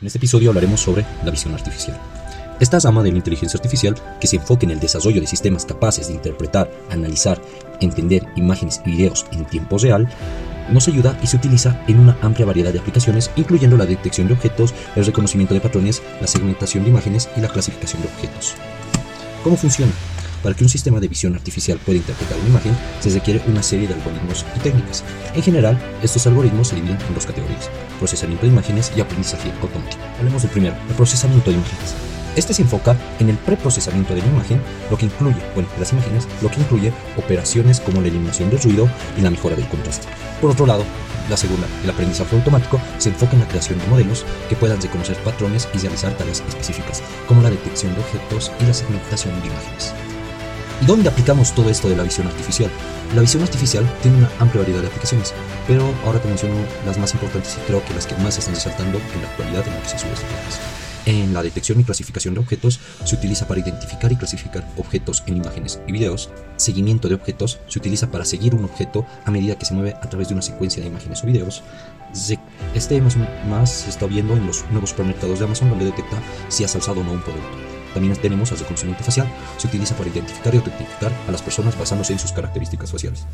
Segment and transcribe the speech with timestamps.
[0.00, 1.98] En este episodio hablaremos sobre la visión artificial.
[2.60, 6.06] Esta rama de la inteligencia artificial, que se enfoca en el desarrollo de sistemas capaces
[6.06, 7.40] de interpretar, analizar,
[7.80, 10.08] entender imágenes y videos en tiempo real,
[10.70, 14.34] nos ayuda y se utiliza en una amplia variedad de aplicaciones, incluyendo la detección de
[14.34, 18.54] objetos, el reconocimiento de patrones, la segmentación de imágenes y la clasificación de objetos.
[19.42, 19.92] ¿Cómo funciona?
[20.42, 23.88] Para que un sistema de visión artificial pueda interpretar una imagen, se requiere una serie
[23.88, 25.04] de algoritmos y técnicas.
[25.34, 30.02] En general, estos algoritmos se dividen en dos categorías, procesamiento de imágenes y aprendizaje automático.
[30.18, 31.94] Hablemos del primero, el procesamiento de imágenes.
[32.36, 36.28] Este se enfoca en el preprocesamiento de la imagen, lo que incluye, bueno, las imágenes,
[36.40, 40.06] lo que incluye operaciones como la eliminación del ruido y la mejora del contraste.
[40.40, 40.84] Por otro lado,
[41.28, 45.16] la segunda, el aprendizaje automático, se enfoca en la creación de modelos que puedan reconocer
[45.24, 49.92] patrones y realizar tareas específicas, como la detección de objetos y la segmentación de imágenes.
[50.80, 52.70] ¿Y dónde aplicamos todo esto de la visión artificial?
[53.14, 55.34] La visión artificial tiene una amplia variedad de aplicaciones,
[55.66, 56.54] pero ahora te menciono
[56.86, 59.74] las más importantes y creo que las que más están resaltando en la actualidad en
[59.74, 60.10] la que se sube.
[61.06, 65.38] En la detección y clasificación de objetos se utiliza para identificar y clasificar objetos en
[65.38, 66.28] imágenes y videos.
[66.56, 70.08] Seguimiento de objetos se utiliza para seguir un objeto a medida que se mueve a
[70.08, 71.62] través de una secuencia de imágenes o videos.
[72.74, 73.16] Este más,
[73.48, 76.18] más se está viendo en los nuevos supermercados de Amazon donde detecta
[76.50, 77.67] si has alzado o no un producto.
[77.94, 79.28] También tenemos el reconocimiento facial.
[79.56, 83.26] Se utiliza para identificar y autentificar a las personas basándose en sus características faciales.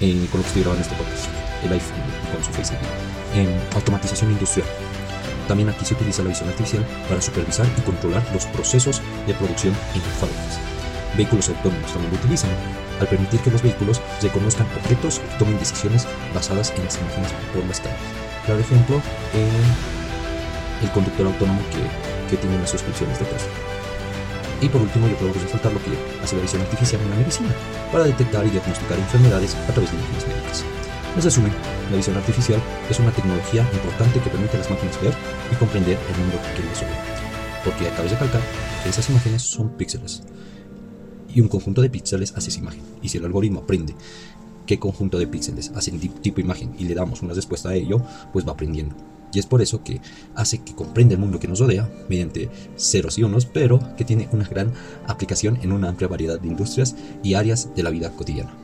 [0.00, 1.28] Eh, con lo que estoy grabando este podcast,
[1.64, 3.40] el iPhone con su Face ID.
[3.40, 4.66] En automatización industrial.
[5.48, 9.74] También aquí se utiliza la visión artificial para supervisar y controlar los procesos de producción
[9.94, 10.58] en fábricas.
[11.16, 12.50] Vehículos autónomos también lo utilizan,
[13.00, 17.64] al permitir que los vehículos reconozcan objetos y tomen decisiones basadas en las imágenes por
[17.66, 18.02] las cámaras.
[18.46, 18.96] Claro ejemplo,
[19.34, 19.48] eh,
[20.82, 23.46] el conductor autónomo que, que tiene las suscripciones de casa.
[24.62, 27.50] Y por último, yo puedo resaltar lo que hace la visión artificial en la medicina,
[27.92, 30.64] para detectar y diagnosticar enfermedades a través de imágenes médicas.
[31.14, 31.52] En resumen,
[31.90, 35.12] la visión artificial es una tecnología importante que permite a las máquinas ver
[35.52, 37.04] y comprender el mundo que les rodea.
[37.64, 38.40] Porque acabo de recalcar
[38.82, 40.22] que esas imágenes son píxeles.
[41.28, 42.82] Y un conjunto de píxeles hace esa imagen.
[43.02, 43.94] Y si el algoritmo aprende
[44.64, 48.00] qué conjunto de píxeles hacen tipo imagen y le damos una respuesta a ello,
[48.32, 48.94] pues va aprendiendo.
[49.32, 50.00] Y es por eso que
[50.34, 54.28] hace que comprenda el mundo que nos rodea mediante ceros y unos, pero que tiene
[54.32, 54.72] una gran
[55.06, 58.61] aplicación en una amplia variedad de industrias y áreas de la vida cotidiana.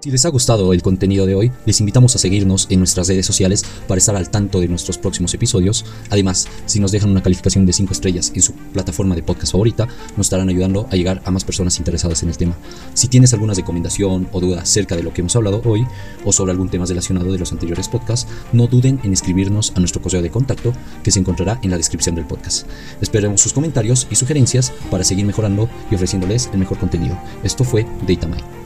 [0.00, 3.26] Si les ha gustado el contenido de hoy, les invitamos a seguirnos en nuestras redes
[3.26, 5.84] sociales para estar al tanto de nuestros próximos episodios.
[6.10, 9.88] Además, si nos dejan una calificación de 5 estrellas en su plataforma de podcast favorita,
[10.16, 12.56] nos estarán ayudando a llegar a más personas interesadas en el tema.
[12.94, 15.86] Si tienes alguna recomendación o duda acerca de lo que hemos hablado hoy
[16.24, 20.02] o sobre algún tema relacionado de los anteriores podcasts, no duden en escribirnos a nuestro
[20.02, 22.68] correo de contacto que se encontrará en la descripción del podcast.
[23.00, 27.18] Esperemos sus comentarios y sugerencias para seguir mejorando y ofreciéndoles el mejor contenido.
[27.42, 28.65] Esto fue DataMind.